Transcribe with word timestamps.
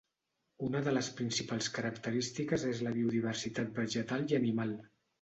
Una 0.67 0.79
de 0.87 0.93
les 0.95 1.09
principals 1.19 1.69
característiques 1.77 2.67
és 2.73 2.83
la 2.89 2.97
biodiversitat 2.99 3.81
vegetal 3.81 4.29
i 4.35 4.43
animal. 4.45 4.79